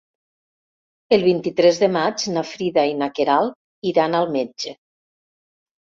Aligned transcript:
El 1.17 1.25
vint-i-tres 1.27 1.81
de 1.83 1.89
maig 1.97 2.25
na 2.37 2.43
Frida 2.53 2.85
i 2.95 2.95
na 3.03 3.11
Queralt 3.19 3.91
iran 3.93 4.19
al 4.23 4.29
metge. 4.39 4.75